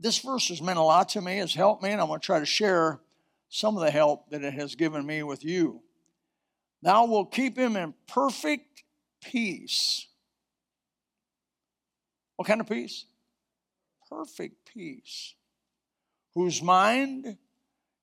[0.00, 2.24] this verse has meant a lot to me, has helped me, and I'm going to
[2.24, 3.00] try to share
[3.48, 5.82] some of the help that it has given me with you.
[6.82, 8.82] Thou wilt keep him in perfect
[9.22, 10.06] peace.
[12.36, 13.04] What kind of peace?
[14.08, 15.34] Perfect peace.
[16.34, 17.36] Whose mind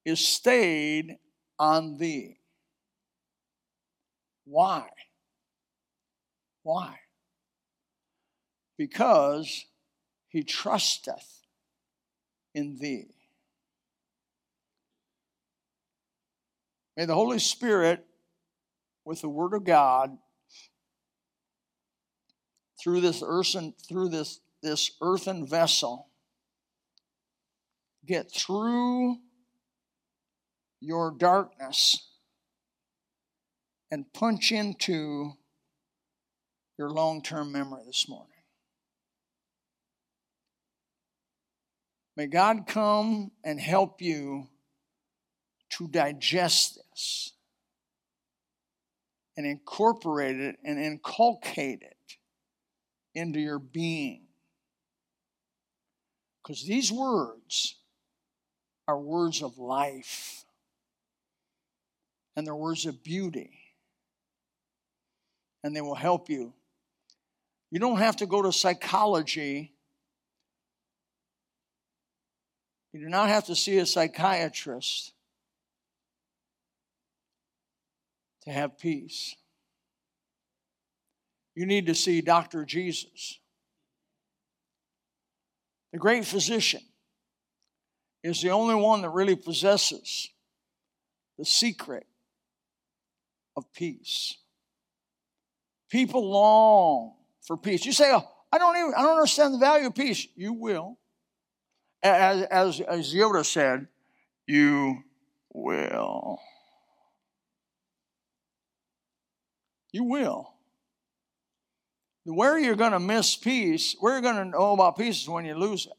[0.05, 1.18] is stayed
[1.57, 2.38] on thee.
[4.45, 4.88] Why?
[6.61, 7.00] Why?
[8.77, 9.66] Because
[10.29, 11.37] he trusteth
[12.57, 13.05] in thee.
[16.97, 18.03] May the Holy Spirit,
[19.05, 20.17] with the Word of God,
[22.81, 26.07] through this earthen, through this, this earthen vessel,
[28.07, 29.17] get through
[30.81, 32.09] your darkness
[33.91, 35.33] and punch into
[36.80, 38.37] your long term memory this morning.
[42.17, 44.47] May God come and help you
[45.69, 47.31] to digest this
[49.38, 52.17] and incorporate it and inculcate it
[53.14, 54.23] into your being.
[56.42, 57.75] Because these words
[58.88, 60.44] are words of life
[62.36, 63.59] and they're words of beauty,
[65.64, 66.53] and they will help you.
[67.70, 69.77] You don't have to go to psychology.
[72.98, 75.14] You do not have to see a psychiatrist
[78.42, 79.36] to have peace.
[81.54, 82.66] You need to see Dr.
[82.66, 83.38] Jesus.
[85.92, 86.81] The great physician
[88.23, 90.30] is the only one that really possesses
[91.38, 92.08] the secret
[93.56, 94.38] of peace.
[95.92, 97.14] People long
[97.45, 97.86] for peace.
[97.86, 100.28] You say, oh, I don't even I don't understand the value of peace.
[100.36, 100.98] You will.
[102.03, 103.88] As, as, as Yoda said,
[104.45, 105.03] you
[105.53, 106.39] will.
[109.92, 110.54] You will.
[112.23, 115.45] Where you're going to miss peace, where you're going to know about peace is when
[115.45, 115.94] you lose it.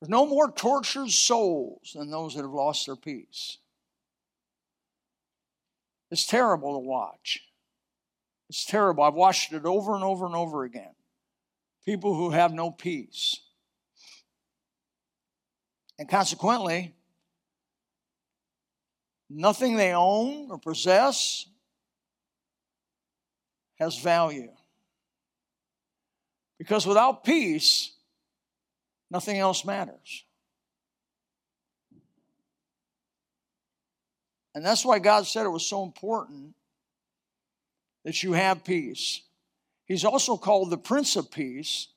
[0.00, 3.58] There's no more tortured souls than those that have lost their peace.
[6.10, 7.40] It's terrible to watch.
[8.48, 9.04] It's terrible.
[9.04, 10.94] I've watched it over and over and over again.
[11.84, 13.40] People who have no peace.
[16.02, 16.96] And consequently,
[19.34, 21.46] Nothing they own or possess
[23.76, 24.50] has value.
[26.58, 27.92] Because without peace,
[29.10, 30.24] nothing else matters.
[34.54, 36.54] And that's why God said it was so important
[38.04, 39.22] that you have peace.
[39.86, 41.88] He's also called the Prince of Peace.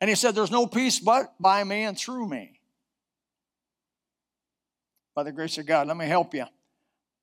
[0.00, 2.53] And he said, There's no peace but by me and through me
[5.14, 5.86] by the grace of God.
[5.86, 6.46] Let me help you.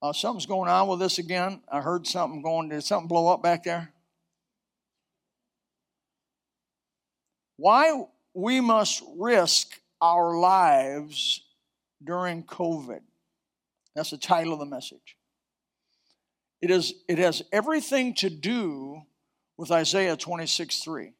[0.01, 1.61] Uh, something's going on with this again.
[1.71, 2.69] I heard something going.
[2.69, 3.91] Did something blow up back there?
[7.57, 11.43] Why we must risk our lives
[12.03, 13.01] during COVID.
[13.95, 15.17] That's the title of the message.
[16.61, 19.01] It, is, it has everything to do
[19.57, 21.13] with Isaiah 26 3.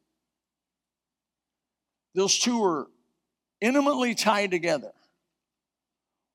[2.16, 2.88] Those two are
[3.60, 4.92] intimately tied together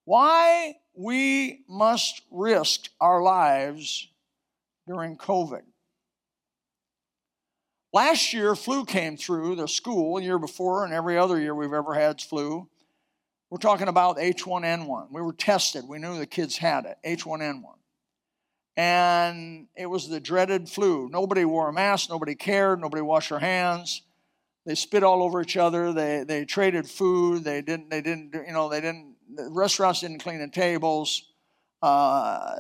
[0.07, 4.09] why we must risk our lives
[4.89, 5.63] during COVID.
[7.93, 11.73] Last year, flu came through the school, the year before, and every other year we've
[11.73, 12.69] ever had flu.
[13.51, 15.09] We're talking about H1N1.
[15.11, 15.85] We were tested.
[15.89, 17.63] We knew the kids had it, H1N1.
[18.77, 21.09] And it was the dreaded flu.
[21.09, 24.03] Nobody wore a mask, nobody cared, nobody washed their hands.
[24.67, 25.93] They spit all over each other.
[25.93, 27.45] They, they traded food.
[27.45, 31.23] They didn't, they didn't, you know, they didn't the restaurants didn't clean the tables.
[31.83, 32.57] Uh,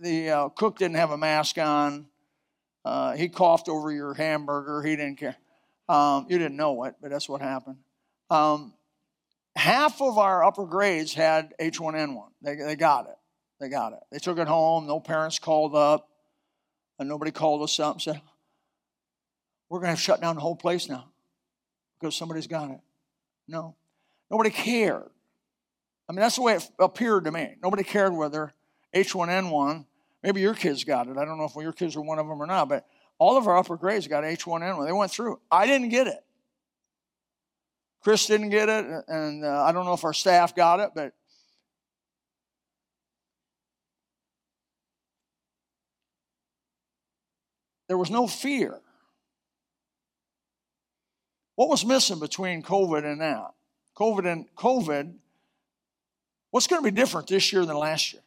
[0.00, 2.06] the uh, cook didn't have a mask on.
[2.84, 4.82] Uh, he coughed over your hamburger.
[4.82, 5.36] He didn't care.
[5.88, 7.76] Um, you didn't know it, but that's what happened.
[8.30, 8.74] Um,
[9.56, 12.28] half of our upper grades had H1N1.
[12.42, 13.16] They, they got it.
[13.60, 14.00] They got it.
[14.10, 14.86] They took it home.
[14.86, 16.08] No parents called up.
[16.98, 18.20] And nobody called us up and said,
[19.68, 21.06] We're going to shut down the whole place now
[21.98, 22.80] because somebody's got it.
[23.48, 23.74] No.
[24.30, 25.10] Nobody cared.
[26.08, 27.56] I mean, that's the way it appeared to me.
[27.62, 28.52] Nobody cared whether
[28.94, 29.86] H1N1,
[30.22, 31.16] maybe your kids got it.
[31.16, 32.86] I don't know if your kids were one of them or not, but
[33.18, 34.86] all of our upper grades got H1N1.
[34.86, 35.40] They went through.
[35.50, 36.24] I didn't get it.
[38.02, 41.14] Chris didn't get it, and uh, I don't know if our staff got it, but
[47.88, 48.78] there was no fear.
[51.54, 53.52] What was missing between COVID and that?
[53.96, 55.14] COVID and COVID,
[56.54, 58.22] what's going to be different this year than last year?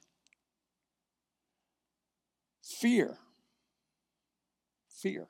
[2.62, 3.18] Fear.
[4.90, 5.28] Fear.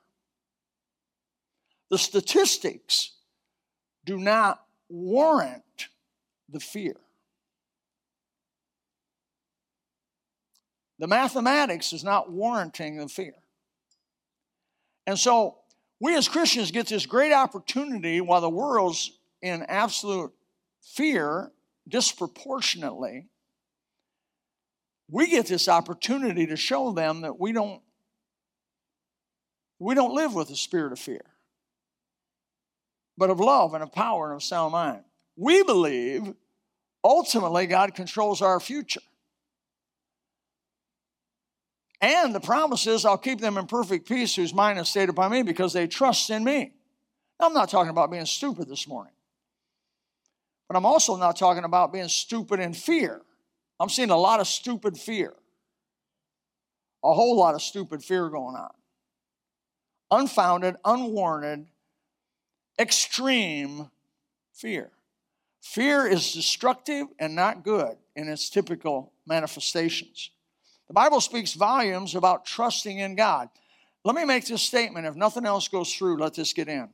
[1.92, 3.12] The statistics
[4.04, 5.90] do not warrant
[6.50, 6.96] the fear.
[10.98, 13.36] The mathematics is not warranting the fear.
[15.06, 15.58] And so
[16.00, 19.12] we as Christians get this great opportunity while the world's
[19.44, 20.34] in absolute
[20.82, 21.52] fear
[21.88, 23.28] disproportionately.
[25.10, 27.82] We get this opportunity to show them that we don't
[29.80, 31.22] we don't live with a spirit of fear,
[33.16, 35.04] but of love and of power and of sound mind.
[35.36, 36.34] We believe
[37.04, 39.02] ultimately God controls our future.
[42.02, 45.32] And the promise is, I'll keep them in perfect peace whose mind is stayed upon
[45.32, 46.74] me because they trust in me.
[47.40, 49.14] I'm not talking about being stupid this morning,
[50.68, 53.22] but I'm also not talking about being stupid in fear.
[53.80, 55.34] I'm seeing a lot of stupid fear,
[57.04, 58.72] a whole lot of stupid fear going on.
[60.10, 61.68] Unfounded, unwarranted,
[62.80, 63.90] extreme
[64.54, 64.92] fear.
[65.62, 70.32] Fear is destructive and not good in its typical manifestations.
[70.88, 73.50] The Bible speaks volumes about trusting in God.
[74.06, 75.06] Let me make this statement.
[75.06, 76.88] If nothing else goes through, let this get in.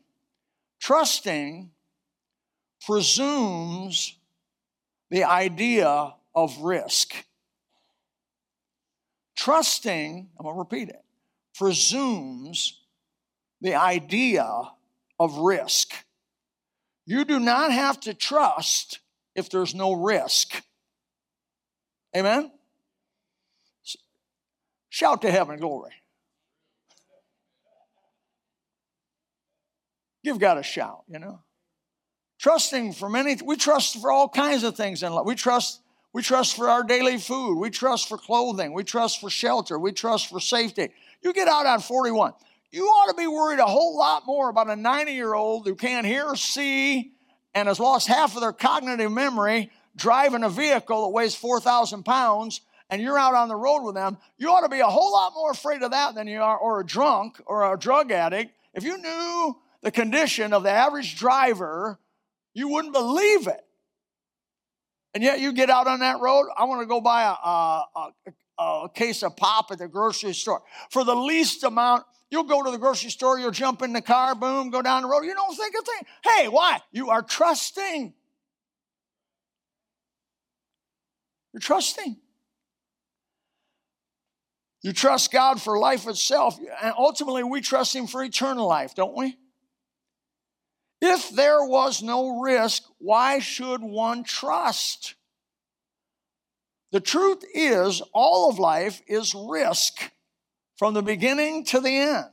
[0.80, 1.70] Trusting
[2.86, 4.16] presumes
[5.10, 7.14] the idea of risk.
[9.36, 11.04] Trusting, I'm going to repeat it,
[11.56, 12.80] presumes
[13.62, 14.46] the idea
[15.20, 15.94] of risk.
[17.06, 19.00] You do not have to trust
[19.36, 20.64] if there's no risk.
[22.16, 22.52] Amen?
[24.90, 25.92] Shout to heaven, glory.
[30.24, 31.43] Give God a shout, you know.
[32.44, 35.26] Trusting for many, we trust for all kinds of things in life.
[35.26, 35.80] We trust,
[36.12, 37.58] we trust for our daily food.
[37.58, 38.74] We trust for clothing.
[38.74, 39.80] We trust for shelter.
[39.80, 40.90] We trust for safety.
[41.22, 42.34] You get out on 41.
[42.70, 45.74] You ought to be worried a whole lot more about a 90 year old who
[45.74, 47.14] can't hear, see,
[47.56, 52.60] and has lost half of their cognitive memory driving a vehicle that weighs 4,000 pounds
[52.90, 55.32] and you're out on the road with them, you ought to be a whole lot
[55.34, 58.54] more afraid of that than you are, or a drunk or a drug addict.
[58.74, 62.00] If you knew the condition of the average driver,
[62.54, 63.62] you wouldn't believe it.
[65.14, 68.14] And yet you get out on that road, I want to go buy a, a,
[68.58, 70.62] a, a case of pop at the grocery store.
[70.90, 74.34] For the least amount, You'll go to the grocery store, you'll jump in the car,
[74.34, 75.22] boom, go down the road.
[75.22, 76.08] You don't think a thing.
[76.24, 76.80] Hey, why?
[76.92, 78.12] You are trusting.
[81.54, 82.18] You're trusting.
[84.82, 89.16] You trust God for life itself, and ultimately we trust Him for eternal life, don't
[89.16, 89.38] we?
[91.06, 95.16] If there was no risk, why should one trust?
[96.94, 100.12] The truth is, all of life is risk
[100.78, 102.28] from the beginning to the end.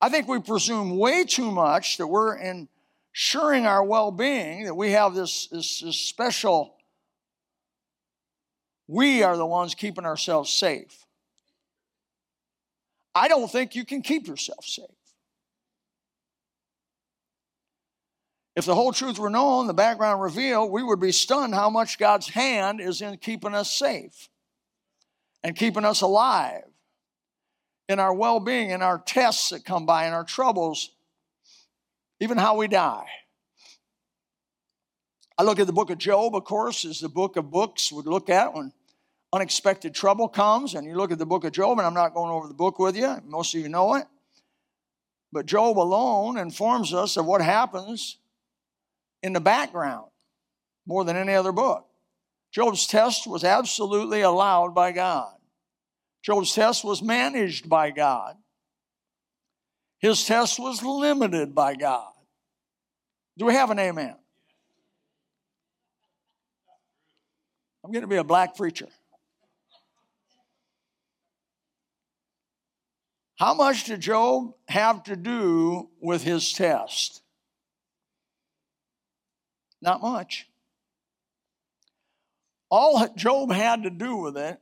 [0.00, 4.92] I think we presume way too much that we're ensuring our well being, that we
[4.92, 6.76] have this, this, this special,
[8.86, 11.04] we are the ones keeping ourselves safe.
[13.12, 14.86] I don't think you can keep yourself safe.
[18.56, 21.98] If the whole truth were known, the background revealed, we would be stunned how much
[21.98, 24.28] God's hand is in keeping us safe
[25.42, 26.64] and keeping us alive
[27.88, 30.90] in our well being, in our tests that come by, in our troubles,
[32.18, 33.06] even how we die.
[35.38, 38.02] I look at the book of Job, of course, is the book of books we
[38.02, 38.72] look at when
[39.32, 42.30] unexpected trouble comes, and you look at the book of Job, and I'm not going
[42.30, 44.06] over the book with you, most of you know it.
[45.32, 48.18] But Job alone informs us of what happens
[49.22, 50.10] in the background
[50.86, 51.86] more than any other book.
[52.52, 55.32] Job's test was absolutely allowed by God.
[56.22, 58.36] Job's test was managed by God.
[59.98, 62.12] His test was limited by God.
[63.38, 64.16] Do we have an amen?
[67.84, 68.88] I'm going to be a black preacher.
[73.36, 77.22] How much did Job have to do with his test?
[79.80, 80.46] Not much.
[82.70, 84.60] All Job had to do with it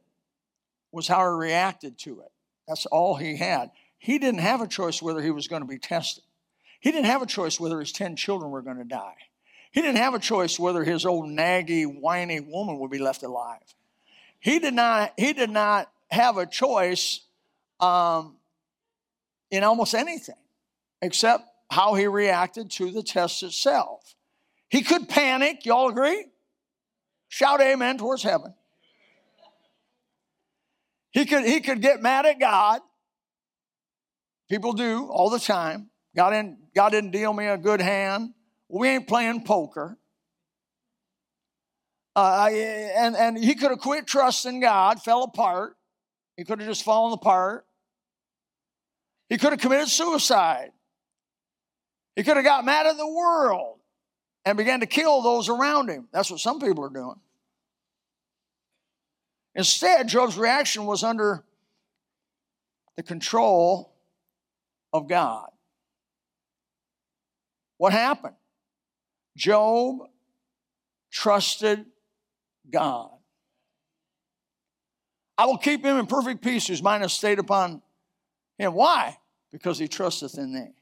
[0.93, 2.33] was how he reacted to it.
[2.67, 3.71] That's all he had.
[3.99, 6.25] He didn't have a choice whether he was going to be tested.
[6.81, 9.17] He didn't have a choice whether his 10 children were going to die.
[9.73, 13.59] He didn't have a choice whether his old naggy, whiny woman would be left alive.
[14.41, 17.21] He did not, he did not have a choice
[17.81, 18.37] um,
[19.51, 20.37] in almost anything
[21.03, 24.15] except how he reacted to the test itself.
[24.69, 26.27] He could panic, y'all agree?
[27.29, 28.55] Shout amen towards heaven.
[31.11, 32.81] He could, he could get mad at God.
[34.51, 35.91] People do all the time.
[36.15, 38.35] God didn't, God didn't deal me a good hand.
[38.69, 39.99] We ain't playing poker.
[42.15, 45.77] Uh, and, and he could have quit trusting God, fell apart.
[46.37, 47.65] He could have just fallen apart.
[49.29, 50.73] He could have committed suicide.
[52.17, 53.78] He could have got mad at the world
[54.49, 56.09] and began to kill those around him.
[56.11, 57.21] That's what some people are doing.
[59.55, 61.45] Instead, Job's reaction was under
[62.97, 63.93] the control
[64.91, 65.51] of God.
[67.77, 68.37] What happened?
[69.37, 69.99] Job
[71.13, 71.85] trusted
[72.71, 73.11] God.
[75.37, 77.83] I will keep him in perfect peace whose mind is stayed upon
[78.57, 78.73] him.
[78.73, 79.19] Why?
[79.53, 80.73] Because he trusteth in thee.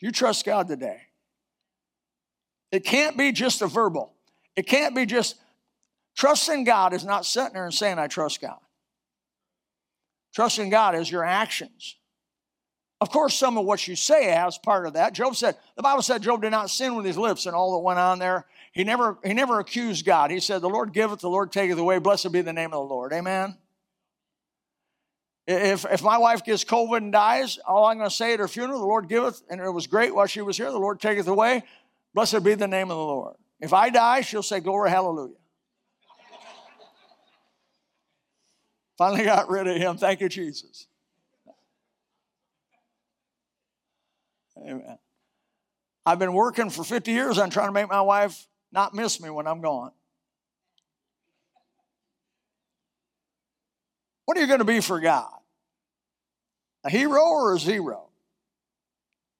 [0.00, 1.02] Do you trust God today?
[2.70, 4.12] It can't be just a verbal.
[4.56, 5.36] It can't be just
[6.16, 8.58] trusting God is not sitting there and saying, I trust God.
[10.34, 11.96] Trusting God is your actions.
[13.00, 15.12] Of course, some of what you say has part of that.
[15.12, 17.84] Job said, the Bible said Job did not sin with his lips and all that
[17.84, 18.44] went on there.
[18.72, 20.30] He never, he never accused God.
[20.30, 21.98] He said, The Lord giveth, the Lord taketh away.
[21.98, 23.12] Blessed be the name of the Lord.
[23.12, 23.56] Amen.
[25.46, 28.48] If, if my wife gets COVID and dies, all I'm going to say at her
[28.48, 31.26] funeral, the Lord giveth, and it was great while she was here, the Lord taketh
[31.26, 31.62] away.
[32.18, 33.36] Blessed be the name of the Lord.
[33.60, 35.36] If I die, she'll say, Glory, hallelujah.
[38.98, 39.98] Finally got rid of him.
[39.98, 40.88] Thank you, Jesus.
[44.60, 44.98] Amen.
[46.04, 49.30] I've been working for 50 years on trying to make my wife not miss me
[49.30, 49.92] when I'm gone.
[54.24, 55.30] What are you going to be for God?
[56.82, 58.08] A hero or a zero?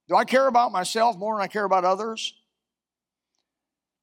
[0.06, 2.34] Do I care about myself more than I care about others?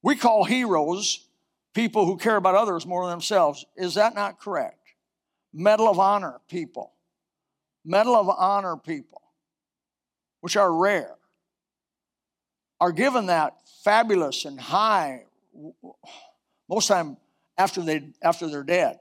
[0.06, 1.26] We call heroes
[1.74, 3.66] people who care about others more than themselves.
[3.76, 4.78] Is that not correct?
[5.52, 6.92] Medal of Honor people.
[7.84, 9.20] Medal of Honor people,
[10.42, 11.16] which are rare,
[12.80, 15.24] are given that fabulous and high,
[16.68, 17.16] most time
[17.58, 19.00] after, they, after they're dead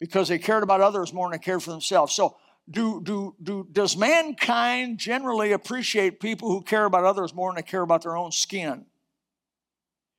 [0.00, 2.12] because they cared about others more than they cared for themselves.
[2.14, 2.36] So,
[2.70, 7.62] do, do, do, does mankind generally appreciate people who care about others more than they
[7.62, 8.86] care about their own skin?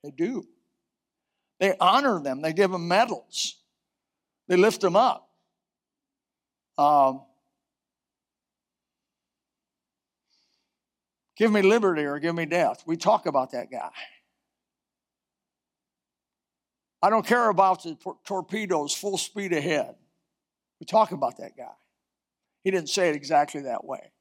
[0.03, 0.45] They do.
[1.59, 3.55] They honor them, they give them medals,
[4.47, 5.29] they lift them up.
[6.77, 7.21] Um,
[11.37, 12.83] give me liberty or give me death.
[12.85, 13.91] We talk about that guy.
[17.01, 17.95] I don't care about the
[18.25, 19.95] torpedoes full speed ahead.
[20.79, 21.71] We talk about that guy.
[22.63, 24.11] He didn't say it exactly that way.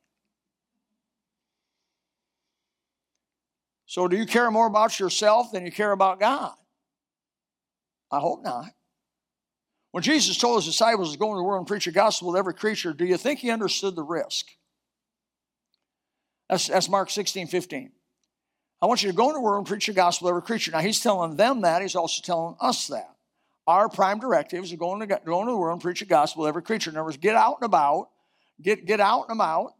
[3.87, 6.55] So, do you care more about yourself than you care about God?
[8.11, 8.71] I hope not.
[9.91, 12.39] When Jesus told his disciples to go into the world and preach the gospel to
[12.39, 14.47] every creature, do you think he understood the risk?
[16.49, 17.93] That's, that's Mark 16, 15.
[18.81, 20.73] I want you to go into the world and preach the gospel to every creature.
[20.73, 21.83] Now, he's telling them that.
[21.83, 23.15] He's also telling us that.
[23.67, 26.45] Our prime directive is to go into, go into the world and preach the gospel
[26.45, 26.91] to every creature.
[26.91, 28.09] In other words, get out and about.
[28.61, 29.75] Get, get out and about.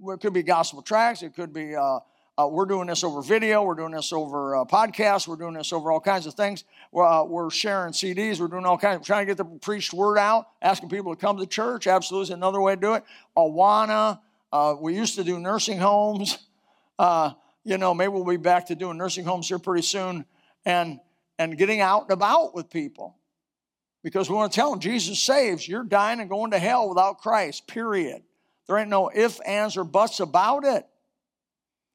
[0.00, 1.22] It could be gospel tracts.
[1.22, 1.98] It could be, uh,
[2.38, 3.64] uh, we're doing this over video.
[3.64, 5.26] We're doing this over uh, podcasts.
[5.26, 6.64] We're doing this over all kinds of things.
[6.92, 8.38] We're, uh, we're sharing CDs.
[8.38, 9.00] We're doing all kinds.
[9.00, 10.46] Of, trying to get the preached word out.
[10.62, 11.88] Asking people to come to church.
[11.88, 13.04] Absolutely, another way to do it.
[13.36, 14.20] Awana.
[14.52, 16.38] Uh, we used to do nursing homes.
[17.00, 17.30] Uh,
[17.62, 20.24] you know, maybe we'll be back to doing nursing homes here pretty soon
[20.64, 20.98] and
[21.38, 23.17] and getting out and about with people.
[24.04, 25.66] Because we want to tell them Jesus saves.
[25.66, 28.22] You're dying and going to hell without Christ, period.
[28.66, 30.86] There ain't no ifs, ands, or buts about it.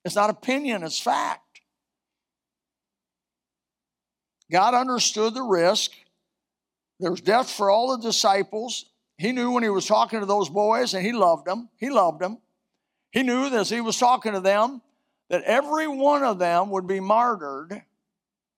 [0.03, 1.61] It's not opinion, it's fact.
[4.51, 5.91] God understood the risk.
[6.99, 8.85] There's death for all the disciples.
[9.17, 11.69] He knew when he was talking to those boys, and he loved them.
[11.77, 12.39] He loved them.
[13.11, 14.81] He knew that as he was talking to them,
[15.29, 17.81] that every one of them would be martyred,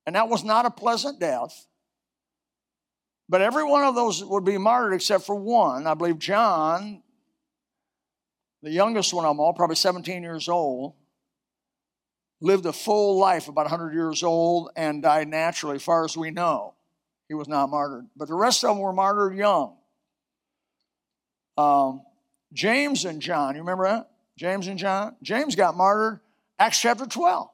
[0.04, 1.66] and that was not a pleasant death.
[3.28, 5.86] But every one of those would be martyred except for one.
[5.86, 7.02] I believe John,
[8.62, 10.94] the youngest one of them all, probably 17 years old,
[12.40, 16.74] lived a full life, about 100 years old, and died naturally, far as we know.
[17.28, 18.06] He was not martyred.
[18.16, 19.76] But the rest of them were martyred young.
[21.58, 22.02] Um,
[22.52, 24.10] James and John, you remember that?
[24.36, 25.16] James and John?
[25.22, 26.20] James got martyred
[26.58, 27.48] Acts chapter 12.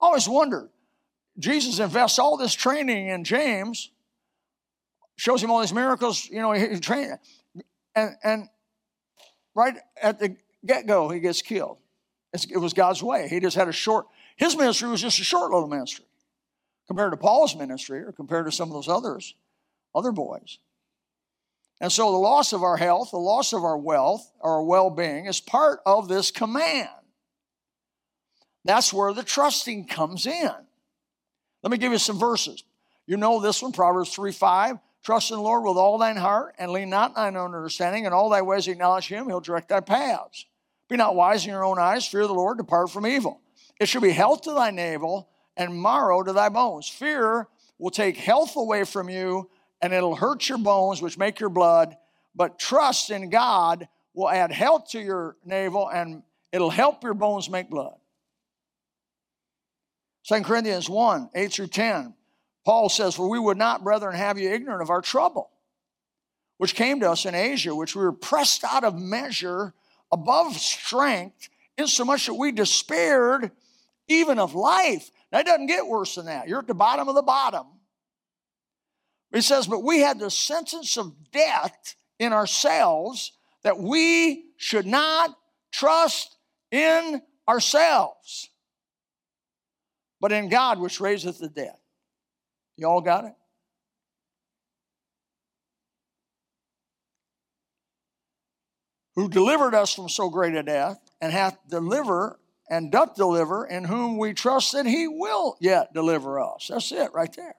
[0.00, 0.68] I always wondered.
[1.38, 3.90] Jesus invests all this training in James,
[5.16, 7.18] shows him all these miracles, you know, he, trained,
[7.94, 8.48] and, and
[9.54, 11.78] right at the get go, he gets killed.
[12.32, 13.28] it was God's way.
[13.28, 14.06] He just had a short,
[14.36, 16.04] his ministry was just a short little ministry
[16.86, 19.34] compared to Paul's ministry or compared to some of those others,
[19.94, 20.58] other boys.
[21.80, 25.26] And so the loss of our health, the loss of our wealth, our well being
[25.26, 26.88] is part of this command.
[28.64, 30.50] That's where the trusting comes in.
[31.62, 32.64] Let me give you some verses.
[33.06, 34.78] You know this one, Proverbs 3 5.
[35.06, 38.06] Trust in the Lord with all thine heart and lean not thine own understanding.
[38.06, 40.46] In all thy ways acknowledge him, he'll direct thy paths.
[40.88, 43.40] Be not wise in your own eyes, fear the Lord, depart from evil.
[43.78, 46.88] It shall be health to thy navel and marrow to thy bones.
[46.88, 47.46] Fear
[47.78, 49.48] will take health away from you
[49.80, 51.96] and it'll hurt your bones, which make your blood.
[52.34, 57.48] But trust in God will add health to your navel and it'll help your bones
[57.48, 57.94] make blood.
[60.24, 62.12] 2 Corinthians 1 8 through 10.
[62.66, 65.50] Paul says, For we would not, brethren, have you ignorant of our trouble,
[66.58, 69.72] which came to us in Asia, which we were pressed out of measure
[70.10, 73.52] above strength, insomuch that we despaired
[74.08, 75.12] even of life.
[75.30, 76.48] That doesn't get worse than that.
[76.48, 77.66] You're at the bottom of the bottom.
[79.32, 83.30] He says, But we had the sentence of death in ourselves
[83.62, 85.36] that we should not
[85.70, 86.36] trust
[86.72, 88.50] in ourselves,
[90.20, 91.76] but in God which raiseth the dead.
[92.76, 93.34] You all got it?
[99.14, 103.84] Who delivered us from so great a death, and hath deliver and doth deliver, in
[103.84, 106.68] whom we trust that he will yet deliver us.
[106.68, 107.54] That's it right there.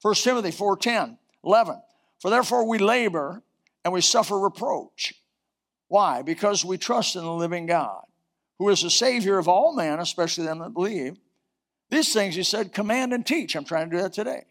[0.00, 1.82] 1 Timothy 4:10, 11.
[2.20, 3.42] For therefore we labor
[3.84, 5.14] and we suffer reproach.
[5.88, 6.22] Why?
[6.22, 8.04] Because we trust in the living God,
[8.58, 11.18] who is the Savior of all men, especially them that believe
[11.90, 13.54] these things he said, command and teach.
[13.54, 14.44] I'm trying to do that today.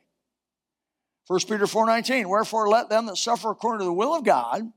[1.27, 4.71] 1 Peter 4:19, wherefore let them that suffer according to the will of God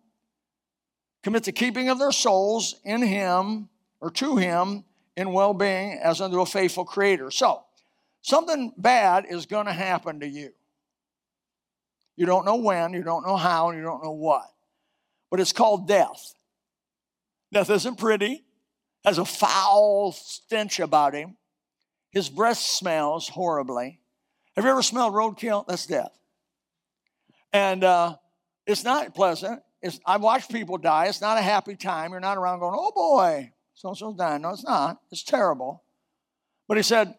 [1.22, 3.68] commit the keeping of their souls in him
[4.00, 4.84] or to him
[5.16, 7.30] in well-being as unto a faithful creator.
[7.30, 7.64] So,
[8.22, 10.52] something bad is going to happen to you.
[12.16, 14.50] You don't know when, you don't know how, and you don't know what.
[15.30, 16.34] But it's called death.
[17.52, 18.44] Death isn't pretty,
[19.04, 21.36] has a foul stench about him.
[22.10, 24.00] His breath smells horribly.
[24.56, 25.66] Have you ever smelled roadkill?
[25.66, 26.18] That's death.
[27.52, 28.16] And uh,
[28.66, 29.62] it's not pleasant.
[29.80, 31.06] It's, I've watched people die.
[31.06, 32.10] It's not a happy time.
[32.10, 34.42] You're not around going, oh boy, so and so's dying.
[34.42, 35.00] No, it's not.
[35.12, 35.82] It's terrible.
[36.66, 37.14] But he said,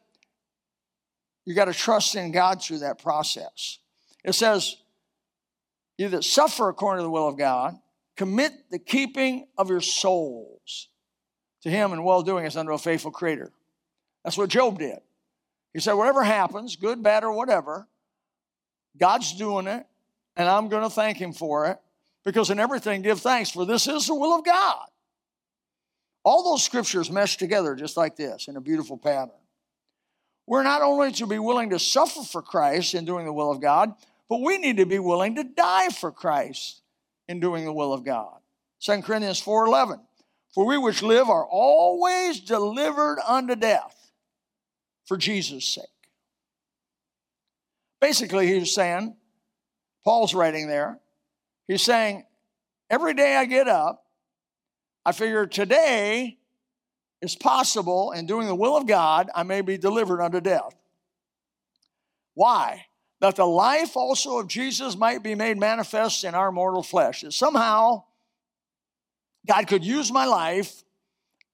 [1.46, 3.80] you got to trust in God through that process.
[4.24, 4.76] It says,
[5.98, 7.78] you that suffer according to the will of God,
[8.16, 10.90] commit the keeping of your souls
[11.64, 13.52] to Him in well doing as unto a faithful Creator.
[14.30, 15.00] That's what Job did.
[15.74, 17.88] He said, whatever happens, good, bad, or whatever,
[18.96, 19.88] God's doing it,
[20.36, 21.80] and I'm going to thank Him for it
[22.24, 24.86] because in everything give thanks, for this is the will of God.
[26.24, 29.32] All those scriptures mesh together just like this in a beautiful pattern.
[30.46, 33.60] We're not only to be willing to suffer for Christ in doing the will of
[33.60, 33.96] God,
[34.30, 36.84] but we need to be willing to die for Christ
[37.28, 38.38] in doing the will of God.
[38.82, 40.00] 2 Corinthians 4:11
[40.54, 43.96] For we which live are always delivered unto death
[45.10, 45.86] for Jesus' sake.
[48.00, 49.18] Basically, he's saying,
[50.06, 51.00] Paul's writing there,
[51.68, 52.26] he's saying,
[52.92, 54.06] every day I get up,
[55.04, 56.38] I figure today
[57.24, 60.76] is possible in doing the will of God, I may be delivered unto death.
[62.36, 62.86] Why?
[63.20, 67.22] That the life also of Jesus might be made manifest in our mortal flesh.
[67.22, 68.04] That somehow
[69.48, 70.84] God could use my life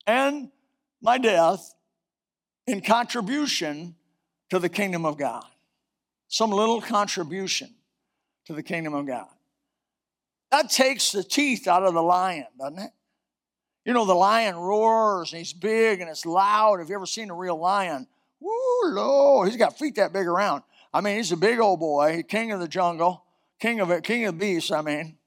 [0.05, 0.51] and
[1.01, 1.73] my death
[2.67, 3.95] in contribution
[4.49, 5.45] to the kingdom of God.
[6.27, 7.73] Some little contribution
[8.45, 9.27] to the kingdom of God.
[10.51, 12.91] That takes the teeth out of the lion, doesn't it?
[13.83, 16.79] You know, the lion roars and he's big and it's loud.
[16.79, 18.07] Have you ever seen a real lion?
[18.39, 18.51] Woo,
[18.85, 20.63] Lord, he's got feet that big around.
[20.93, 23.23] I mean, he's a big old boy, king of the jungle,
[23.59, 25.17] king of it, king of beasts, I mean.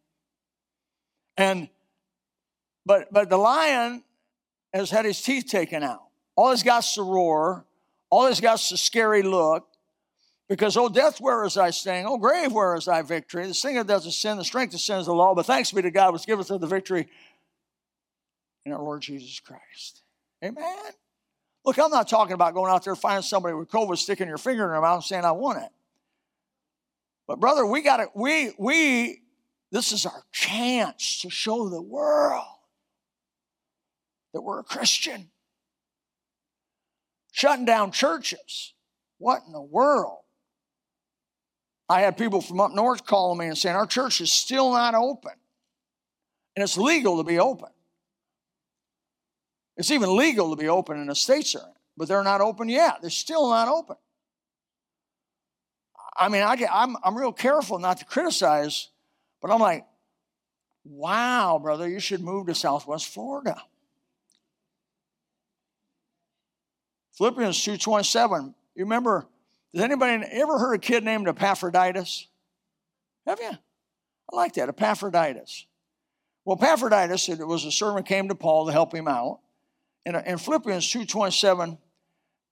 [1.36, 1.68] And
[2.84, 4.02] but but the lion
[4.72, 6.07] has had his teeth taken out.
[6.38, 7.64] All he's got's to roar.
[8.10, 9.66] All he's got's a scary look.
[10.48, 12.06] Because, oh, death, where is thy sting?
[12.06, 13.44] Oh, grave, where is thy victory?
[13.44, 15.34] The death is sin, the strength of sin is the law.
[15.34, 17.08] But thanks be to God, which giveth us the victory
[18.64, 20.02] in our Lord Jesus Christ.
[20.44, 20.76] Amen.
[21.64, 24.62] Look, I'm not talking about going out there finding somebody with COVID sticking your finger
[24.62, 25.70] in their mouth and saying, I want it.
[27.26, 29.22] But brother, we got to, we, we,
[29.72, 32.46] this is our chance to show the world
[34.32, 35.30] that we're a Christian
[37.38, 38.74] shutting down churches.
[39.18, 40.18] What in the world?
[41.88, 44.94] I had people from up north calling me and saying, Our church is still not
[44.94, 45.32] open.
[46.56, 47.68] And it's legal to be open.
[49.76, 53.00] It's even legal to be open in the states, are, but they're not open yet.
[53.00, 53.96] They're still not open.
[56.16, 58.88] I mean, I get, I'm, I'm real careful not to criticize,
[59.40, 59.86] but I'm like,
[60.84, 63.62] wow, brother, you should move to Southwest Florida.
[67.18, 69.26] Philippians 2.27, you remember,
[69.74, 72.28] has anybody ever heard a kid named Epaphroditus?
[73.26, 73.50] Have you?
[73.50, 75.66] I like that, Epaphroditus.
[76.44, 79.40] Well, Epaphroditus, it was a servant came to Paul to help him out.
[80.06, 81.76] In, in Philippians 2.27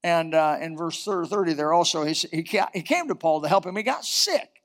[0.02, 3.66] and uh, in verse 30 there also, he, he, he came to Paul to help
[3.66, 3.76] him.
[3.76, 4.62] He got sick.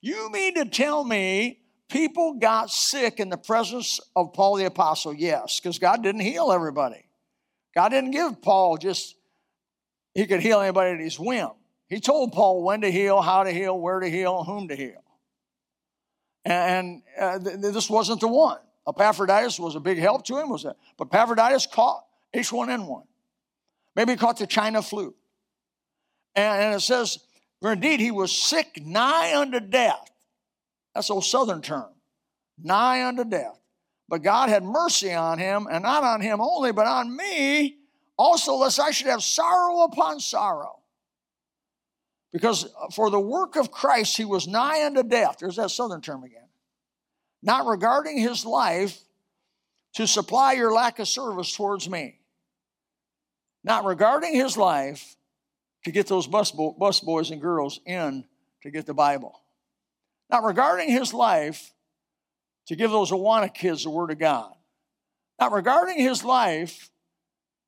[0.00, 1.58] You mean to tell me
[1.88, 5.12] people got sick in the presence of Paul the Apostle?
[5.12, 7.04] Yes, because God didn't heal everybody.
[7.74, 9.16] God didn't give Paul just,
[10.14, 11.50] he could heal anybody at his whim.
[11.88, 15.02] He told Paul when to heal, how to heal, where to heal, whom to heal.
[16.44, 18.58] And uh, th- this wasn't the one.
[18.88, 20.76] Epaphroditus was a big help to him, was it?
[20.96, 23.02] But Epaphroditus caught H1N1.
[23.96, 25.14] Maybe he caught the China flu.
[26.34, 27.18] And, and it says,
[27.60, 30.10] for indeed he was sick nigh unto death.
[30.94, 31.90] That's old southern term.
[32.62, 33.58] Nigh unto death.
[34.08, 37.79] But God had mercy on him, and not on him only, but on me
[38.20, 40.80] also, lest I should have sorrow upon sorrow.
[42.34, 45.38] Because uh, for the work of Christ, he was nigh unto death.
[45.40, 46.48] There's that southern term again.
[47.42, 49.00] Not regarding his life
[49.94, 52.18] to supply your lack of service towards me.
[53.64, 55.16] Not regarding his life
[55.84, 58.26] to get those bus, bo- bus boys and girls in
[58.64, 59.40] to get the Bible.
[60.28, 61.72] Not regarding his life
[62.66, 64.52] to give those Awana kids the Word of God.
[65.40, 66.90] Not regarding his life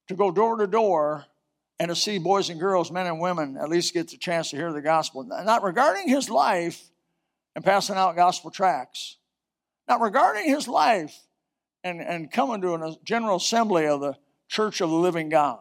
[0.09, 1.25] to go door to door
[1.79, 4.57] and to see boys and girls, men and women, at least get the chance to
[4.57, 5.25] hear the gospel.
[5.25, 6.83] Not regarding his life
[7.55, 9.17] and passing out gospel tracts.
[9.89, 11.19] Not regarding his life
[11.83, 14.17] and, and coming to a general assembly of the
[14.49, 15.59] church of the living God.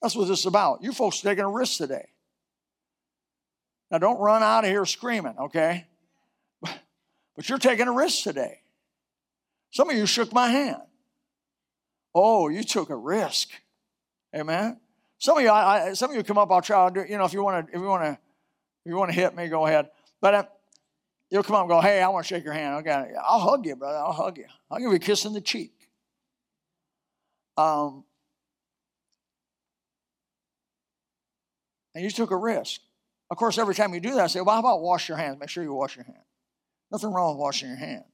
[0.00, 0.82] That's what this is about.
[0.82, 2.08] You folks taking a risk today.
[3.90, 5.86] Now, don't run out of here screaming, okay?
[7.36, 8.62] But you're taking a risk today.
[9.70, 10.82] Some of you shook my hand.
[12.14, 13.50] Oh, you took a risk.
[14.34, 14.80] Amen.
[15.18, 16.50] Some of you, I, I, some of you come up.
[16.50, 16.78] I'll try.
[16.78, 18.18] I'll do, you know, if you want to, if you want to, if
[18.86, 19.88] you want to hit me, go ahead.
[20.20, 20.44] But uh,
[21.30, 23.66] you'll come up and go, "Hey, I want to shake your hand." Okay, I'll hug
[23.66, 23.98] you, brother.
[23.98, 24.46] I'll hug you.
[24.70, 25.72] I'll give you a kiss in the cheek.
[27.56, 28.04] Um,
[31.94, 32.80] and you took a risk.
[33.30, 35.38] Of course, every time you do that, I say, "Well, how about wash your hands?
[35.40, 36.24] Make sure you wash your hands."
[36.90, 38.04] Nothing wrong with washing your hands.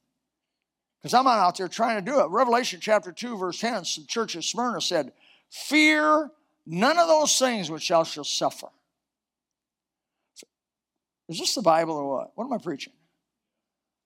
[1.01, 2.29] Because I'm not out there trying to do it.
[2.29, 5.11] Revelation chapter 2, verse 10, the church of Smyrna said,
[5.49, 6.31] Fear
[6.65, 8.67] none of those things which thou shalt suffer.
[11.27, 12.31] Is this the Bible or what?
[12.35, 12.93] What am I preaching?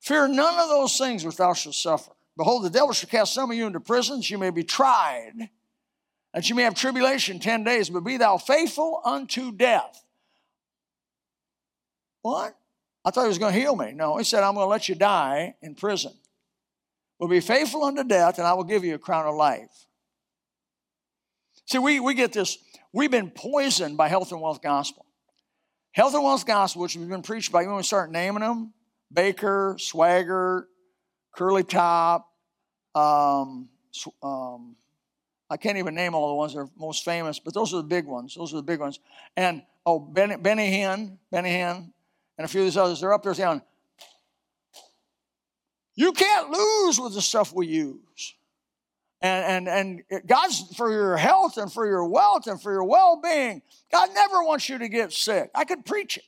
[0.01, 2.11] Fear none of those things which thou shalt suffer.
[2.37, 5.49] Behold, the devil shall cast some of you into prisons, you may be tried,
[6.33, 10.05] and you may have tribulation ten days, but be thou faithful unto death.
[12.21, 12.55] What?
[13.03, 13.91] I thought he was going to heal me.
[13.93, 16.13] No, he said, I'm going to let you die in prison.
[17.19, 19.87] But be faithful unto death, and I will give you a crown of life.
[21.65, 22.57] See, we, we get this,
[22.93, 25.05] we've been poisoned by health and wealth gospel.
[25.91, 28.73] Health and wealth gospel, which we've been preached by, you want to start naming them?
[29.11, 30.63] Baker, Swaggart,
[31.35, 32.29] Curly Top,
[32.95, 33.69] um,
[34.23, 34.75] um,
[35.49, 37.83] I can't even name all the ones that are most famous, but those are the
[37.83, 38.35] big ones.
[38.35, 38.99] Those are the big ones.
[39.35, 41.91] And oh, Benny, Benny Hinn, Benny Hinn,
[42.37, 43.61] and a few of these others, they're up there saying,
[45.99, 48.33] you can't lose with the stuff we use.
[49.21, 53.19] And, and, and God's for your health and for your wealth and for your well
[53.21, 53.61] being.
[53.91, 55.51] God never wants you to get sick.
[55.53, 56.23] I could preach it.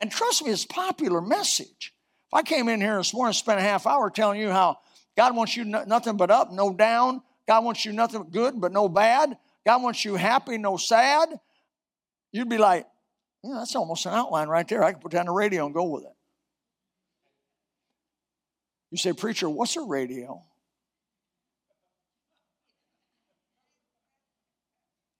[0.00, 1.94] And trust me, it's a popular message.
[2.28, 4.78] If I came in here this morning and spent a half hour telling you how
[5.16, 8.70] God wants you nothing but up, no down, God wants you nothing but good but
[8.70, 9.36] no bad,
[9.66, 11.28] God wants you happy, no sad,
[12.30, 12.86] you'd be like,
[13.42, 14.84] yeah, that's almost an outline right there.
[14.84, 16.14] I could put down the radio and go with it.
[18.94, 20.40] You say, Preacher, what's a radio?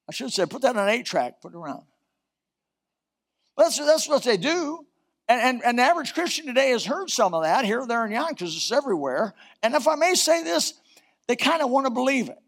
[0.08, 1.82] I should say, put that on eight track, put it around.
[3.58, 4.86] That's, that's what they do.
[5.28, 8.12] And, and, and the average Christian today has heard some of that here, there, and
[8.12, 9.34] yon because it's everywhere.
[9.60, 10.74] And if I may say this,
[11.26, 12.38] they kind of want to believe it.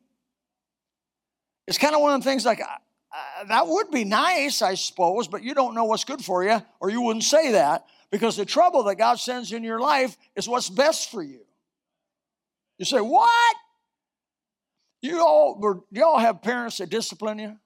[1.67, 5.27] It's kind of one of the things like, uh, that would be nice, I suppose,
[5.27, 8.45] but you don't know what's good for you, or you wouldn't say that, because the
[8.45, 11.41] trouble that God sends in your life is what's best for you.
[12.79, 13.57] You say, What?
[15.03, 17.57] You all you all have parents that discipline you?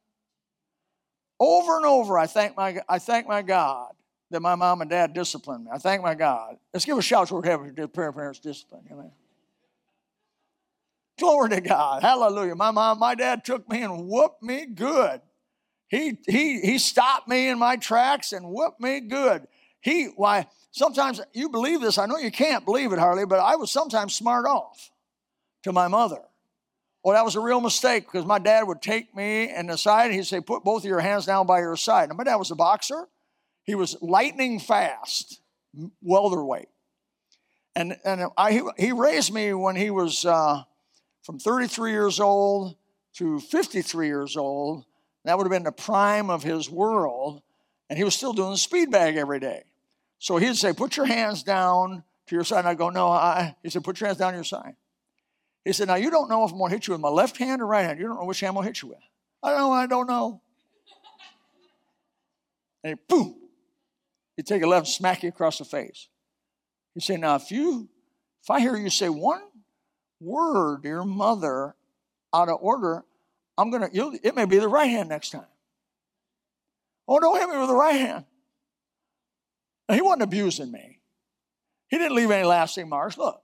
[1.38, 3.92] Over and over, I thank my I thank my God
[4.30, 5.70] that my mom and dad disciplined me.
[5.72, 6.56] I thank my God.
[6.72, 8.84] Let's give a shout to heaven to parents discipline.
[8.90, 9.10] Amen.
[11.18, 12.02] Glory to God.
[12.02, 12.54] Hallelujah.
[12.54, 15.20] My mom, my dad took me and whooped me good.
[15.88, 19.46] He, he, he stopped me in my tracks and whooped me good.
[19.80, 21.98] He, why, sometimes you believe this.
[21.98, 24.90] I know you can't believe it, Harley, but I was sometimes smart off
[25.62, 26.20] to my mother.
[27.02, 30.12] Well, that was a real mistake because my dad would take me and the side,
[30.12, 32.10] he'd say, Put both of your hands down by your side.
[32.10, 33.08] And my dad was a boxer.
[33.64, 35.40] He was lightning fast,
[36.02, 36.68] welterweight.
[37.74, 40.62] And, and I, he raised me when he was uh,
[41.22, 42.76] from 33 years old
[43.14, 44.84] to 53 years old.
[45.24, 47.42] That would have been the prime of his world.
[47.88, 49.62] And he was still doing the speed bag every day.
[50.20, 52.60] So he'd say, Put your hands down to your side.
[52.60, 53.56] And I'd go, No, I.
[53.62, 54.76] He said, Put your hands down to your side.
[55.64, 57.38] He said, Now you don't know if I'm going to hit you with my left
[57.38, 57.98] hand or right hand.
[57.98, 58.98] You don't know which hand I'm going to hit you with.
[59.42, 60.42] I don't know, I don't know.
[62.84, 63.34] And he, boom,
[64.36, 66.08] he'd take a left and smack you across the face.
[66.94, 67.88] He'd say, Now if you,
[68.42, 69.42] if I hear you say one
[70.20, 71.74] word to your mother
[72.34, 73.04] out of order,
[73.56, 75.46] I'm going to, it may be the right hand next time.
[77.08, 78.24] Oh, don't hit me with the right hand.
[79.90, 81.00] Now, he wasn't abusing me.
[81.88, 83.18] He didn't leave any lasting marks.
[83.18, 83.42] Look,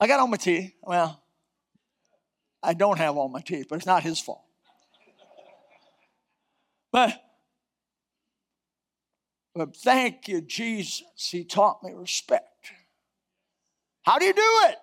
[0.00, 0.72] I got all my teeth.
[0.82, 1.22] Well,
[2.64, 4.42] I don't have all my teeth, but it's not his fault.
[6.90, 7.22] But,
[9.54, 11.04] but thank you, Jesus.
[11.30, 12.72] He taught me respect.
[14.02, 14.76] How do you do it?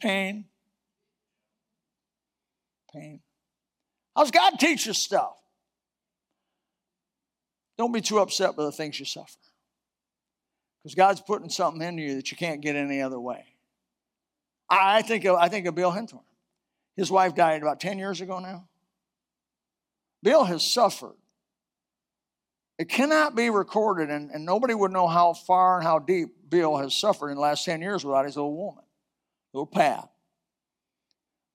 [0.00, 0.46] Pain.
[2.90, 3.20] Pain.
[4.16, 5.35] How's God teach you stuff?
[7.78, 9.38] Don't be too upset with the things you suffer.
[10.82, 13.44] Because God's putting something into you that you can't get any other way.
[14.68, 16.20] I think of, I think of Bill Henthorn.
[16.96, 18.68] His wife died about 10 years ago now.
[20.22, 21.16] Bill has suffered.
[22.78, 26.76] It cannot be recorded, and, and nobody would know how far and how deep Bill
[26.76, 28.84] has suffered in the last 10 years without his little woman,
[29.52, 30.08] little Pat.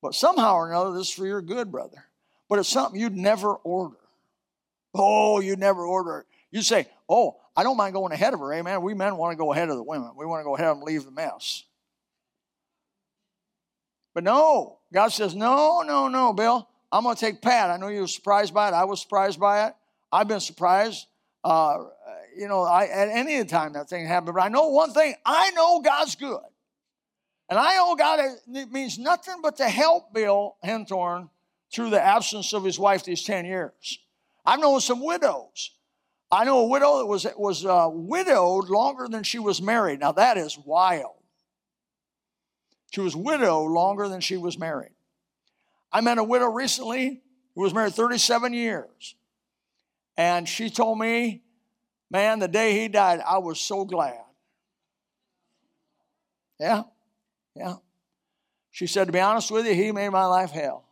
[0.02, 2.06] But somehow or another, this is for your good, brother.
[2.50, 3.98] But it's something you'd never order.
[4.94, 6.26] Oh, you'd never order.
[6.52, 8.54] You say, Oh, I don't mind going ahead of her.
[8.54, 8.82] Amen.
[8.82, 10.12] We men want to go ahead of the women.
[10.16, 11.64] We want to go ahead and leave the mess.
[14.14, 16.68] But no, God says, no, no, no, Bill.
[16.92, 17.70] I'm going to take Pat.
[17.70, 18.74] I know you were surprised by it.
[18.74, 19.74] I was surprised by it.
[20.12, 21.08] I've been surprised.
[21.44, 21.86] Uh,
[22.38, 24.36] you know, I, at any time that thing happened.
[24.36, 25.16] But I know one thing.
[25.26, 26.40] I know God's good.
[27.50, 28.20] And I know God
[28.54, 31.30] it means nothing but to help Bill Henthorn
[31.74, 34.00] through the absence of his wife these 10 years.
[34.46, 35.72] I've known some widows.
[36.32, 40.00] I know a widow that was, was uh, widowed longer than she was married.
[40.00, 41.16] Now, that is wild.
[42.92, 44.92] She was widow longer than she was married.
[45.92, 47.22] I met a widow recently
[47.56, 49.16] who was married 37 years.
[50.18, 51.44] And she told me,
[52.10, 54.20] man, the day he died, I was so glad.
[56.60, 56.84] Yeah,
[57.56, 57.76] yeah.
[58.70, 60.86] She said, to be honest with you, he made my life hell.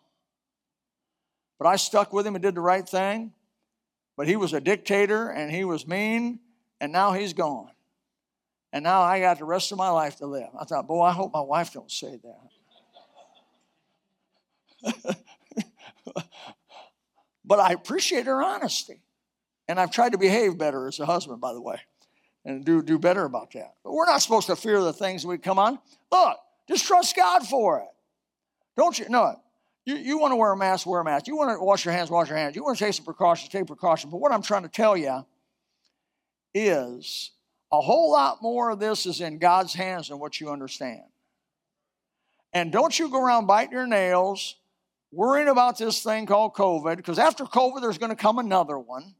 [1.57, 3.33] But I stuck with him and did the right thing.
[4.19, 6.39] But he was a dictator and he was mean,
[6.81, 7.71] and now he's gone.
[8.73, 10.49] And now I got the rest of my life to live.
[10.59, 12.19] I thought, boy, I hope my wife don't say
[14.83, 15.15] that.
[17.45, 18.99] but I appreciate her honesty.
[19.69, 21.79] And I've tried to behave better as a husband, by the way,
[22.43, 23.75] and do, do better about that.
[23.85, 25.79] But we're not supposed to fear the things we come on.
[26.11, 27.87] Look, just trust God for it.
[28.75, 29.07] Don't you?
[29.07, 29.39] No.
[29.85, 31.27] You, you want to wear a mask, wear a mask.
[31.27, 32.55] You want to wash your hands, wash your hands.
[32.55, 34.11] You want to take some precautions, take precautions.
[34.11, 35.25] But what I'm trying to tell you
[36.53, 37.31] is
[37.71, 41.03] a whole lot more of this is in God's hands than what you understand.
[42.51, 44.55] And don't you go around biting your nails,
[45.11, 49.13] worrying about this thing called COVID, because after COVID, there's going to come another one.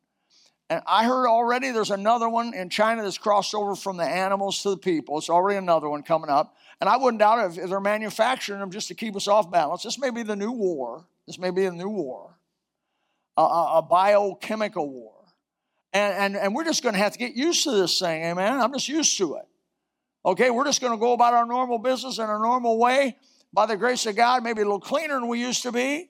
[0.70, 4.62] And I heard already there's another one in China that's crossed over from the animals
[4.64, 5.18] to the people.
[5.18, 6.56] It's already another one coming up.
[6.80, 9.84] And I wouldn't doubt if they're manufacturing them just to keep us off balance.
[9.84, 11.06] This may be the new war.
[11.26, 12.38] This may be a new war,
[13.38, 15.14] a, a, a biochemical war.
[15.94, 18.60] And, and, and we're just going to have to get used to this thing, amen?
[18.60, 19.48] I'm just used to it.
[20.26, 23.16] Okay, we're just going to go about our normal business in a normal way
[23.54, 26.10] by the grace of God, maybe a little cleaner than we used to be.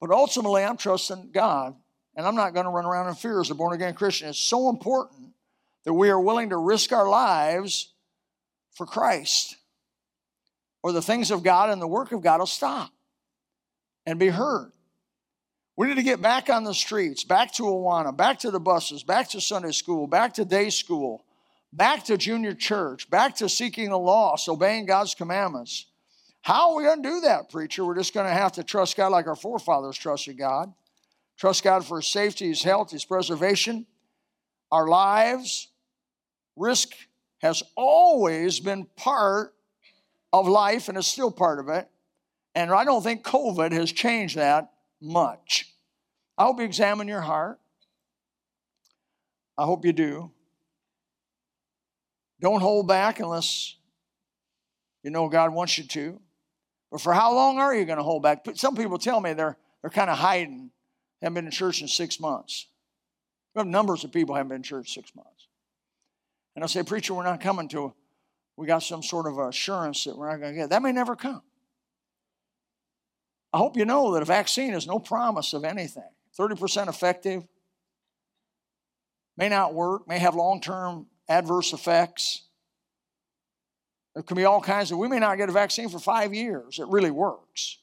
[0.00, 1.76] But ultimately, I'm trusting God,
[2.16, 4.28] and I'm not going to run around in fear as a born again Christian.
[4.28, 5.32] It's so important
[5.84, 7.92] that we are willing to risk our lives
[8.72, 9.56] for Christ,
[10.82, 12.90] or the things of God and the work of God will stop
[14.04, 14.72] and be heard.
[15.76, 19.02] We need to get back on the streets, back to Awana, back to the buses,
[19.02, 21.24] back to Sunday school, back to day school,
[21.72, 25.86] back to junior church, back to seeking the lost, obeying God's commandments.
[26.42, 27.84] How are we going to do that, preacher?
[27.84, 30.72] We're just going to have to trust God like our forefathers trusted God.
[31.36, 33.86] Trust God for his safety, his health, his preservation,
[34.70, 35.68] our lives,
[36.56, 36.92] risk
[37.38, 39.54] has always been part
[40.32, 41.88] of life and is still part of it.
[42.54, 45.72] And I don't think COVID has changed that much.
[46.38, 47.58] I hope you examine your heart.
[49.56, 50.30] I hope you do.
[52.40, 53.76] Don't hold back unless
[55.02, 56.20] you know God wants you to.
[56.90, 58.46] But for how long are you going to hold back?
[58.54, 60.70] Some people tell me they're, they're kind of hiding,
[61.22, 62.66] haven't been in church in six months.
[63.54, 65.48] We have numbers of people haven't been in church six months.
[66.54, 67.94] And I say, Preacher, we're not coming to,
[68.56, 70.70] we got some sort of assurance that we're not going to get.
[70.70, 71.42] That may never come.
[73.52, 76.02] I hope you know that a vaccine is no promise of anything.
[76.38, 77.44] 30% effective,
[79.36, 82.42] may not work, may have long term adverse effects.
[84.14, 86.78] There can be all kinds of, we may not get a vaccine for five years.
[86.78, 87.78] It really works.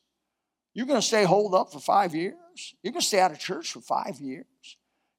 [0.74, 2.36] You're going to stay holed up for five years?
[2.82, 4.46] You're going to stay out of church for five years?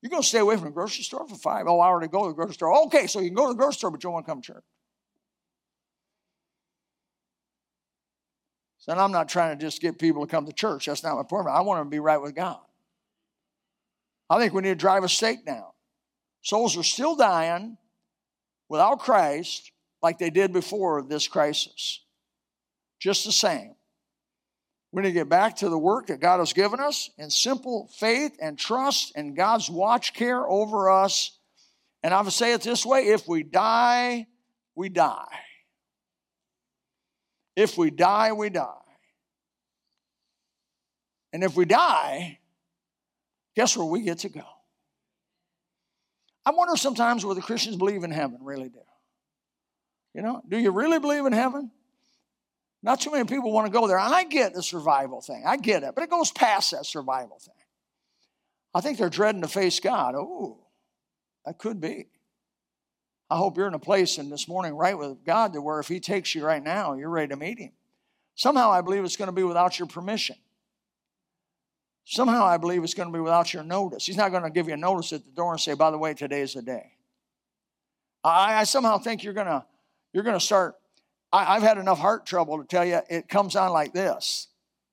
[0.01, 1.67] You're going to stay away from the grocery store for five?
[1.69, 2.85] Oh, I already go to the grocery store.
[2.87, 4.43] Okay, so you can go to the grocery store, but you don't want to come
[4.43, 4.65] to church.
[8.79, 10.87] So I'm not trying to just get people to come to church.
[10.87, 11.47] That's not my point.
[11.47, 12.59] I want them to be right with God.
[14.29, 15.67] I think we need to drive a stake down.
[16.43, 17.77] Souls are still dying
[18.69, 19.71] without Christ
[20.03, 22.01] like they did before this crisis.
[22.99, 23.77] Just the same.
[24.93, 27.89] We need to get back to the work that God has given us in simple
[27.95, 31.39] faith and trust and God's watch care over us.
[32.03, 34.27] And I would say it this way if we die,
[34.75, 35.39] we die.
[37.57, 38.69] If we die, we die.
[41.33, 42.39] And if we die,
[43.57, 44.45] guess where we get to go?
[46.45, 48.81] I wonder sometimes whether Christians believe in heaven, really do.
[50.15, 51.71] You know, do you really believe in heaven?
[52.83, 53.99] Not too many people want to go there.
[53.99, 57.55] I get the survival thing, I get it, but it goes past that survival thing.
[58.75, 60.15] I think they're dreading to face God.
[60.17, 60.59] Oh,
[61.45, 62.09] that could be.
[63.29, 65.89] I hope you're in a place in this morning right with God to where if
[65.89, 67.73] He takes you right now, you're ready to meet Him.
[68.35, 70.37] Somehow I believe it's going to be without your permission.
[72.05, 74.05] Somehow I believe it's going to be without your notice.
[74.05, 75.99] He's not going to give you a notice at the door and say, by the
[75.99, 76.93] way, today is the day.
[78.25, 79.65] I, I somehow think you're going to
[80.13, 80.75] you're going to start.
[81.33, 84.49] I, have had enough heart trouble to tell you it comes on like this.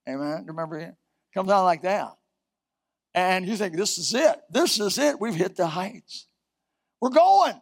[0.08, 0.45] Amen.
[0.47, 0.95] Remember it?
[1.34, 2.15] Comes on like that.
[3.13, 4.39] And you think, this is it.
[4.49, 5.19] This is it.
[5.19, 6.28] We've hit the heights.
[7.02, 7.60] We're going.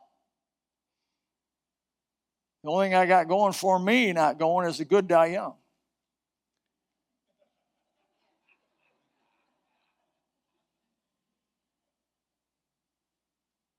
[2.63, 5.56] The only thing I got going for me not going is the good die young.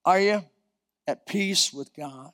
[0.04, 0.42] Are you
[1.06, 2.32] at peace with God?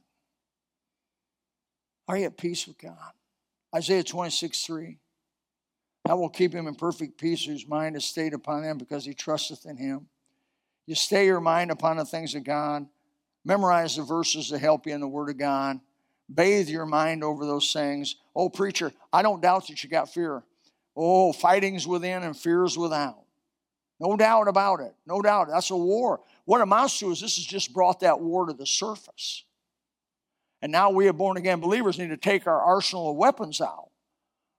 [2.09, 3.13] Are you at peace with God?
[3.75, 4.99] Isaiah 26, 3.
[6.07, 9.15] I will keep him in perfect peace whose mind is stayed upon him because he
[9.15, 10.09] trusteth in him.
[10.87, 12.87] You stay your mind upon the things of God.
[13.45, 15.81] Memorize the verses that help you in the Word of God.
[16.33, 18.17] Bathe your mind over those things.
[18.37, 20.43] Oh, preacher, I don't doubt that you got fear.
[20.97, 23.25] Oh, fighting's within and fear's without.
[23.99, 24.95] No doubt about it.
[25.07, 25.49] No doubt.
[25.49, 26.21] That's a war.
[26.45, 29.45] What amounts to is this has just brought that war to the surface.
[30.65, 33.91] And now we, as born again believers, need to take our arsenal of weapons out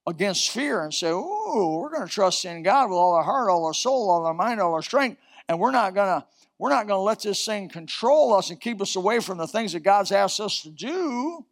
[0.06, 3.50] against fear and say, "Ooh, we're going to trust in God with all our heart,
[3.50, 6.28] all our soul, all our mind, all our strength, and we're not going to
[6.60, 9.48] we're not going to let this thing control us and keep us away from the
[9.48, 11.44] things that God's asked us to do."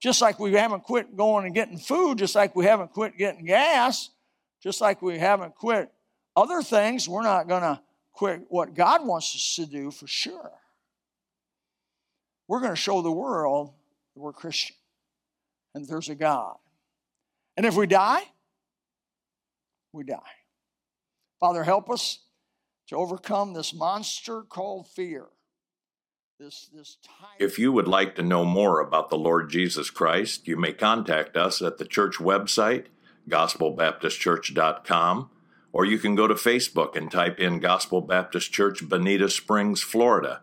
[0.00, 3.44] Just like we haven't quit going and getting food, just like we haven't quit getting
[3.44, 4.10] gas,
[4.60, 5.92] just like we haven't quit
[6.34, 7.80] other things, we're not going to
[8.12, 10.50] quit what God wants us to do for sure.
[12.52, 13.72] We're going to show the world
[14.14, 14.76] that we're Christian
[15.74, 16.56] and there's a God.
[17.56, 18.24] And if we die,
[19.94, 20.18] we die.
[21.40, 22.18] Father, help us
[22.88, 25.28] to overcome this monster called fear.
[26.38, 26.98] This, this
[27.38, 31.38] if you would like to know more about the Lord Jesus Christ, you may contact
[31.38, 32.88] us at the church website,
[33.30, 35.30] gospelbaptistchurch.com
[35.72, 40.42] or you can go to Facebook and type in Gospel Baptist Church, Bonita Springs, Florida.